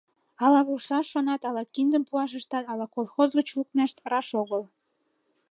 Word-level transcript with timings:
Ала 0.45 0.61
вурсаш 0.67 1.05
шонат, 1.13 1.41
ала 1.49 1.63
киндым 1.73 2.03
пуаш 2.09 2.31
ыштат, 2.39 2.65
ала 2.71 2.85
колхоз 2.95 3.29
гыч 3.39 3.47
лукнешт— 3.57 3.97
раш 4.11 4.27
огыл. 4.41 4.63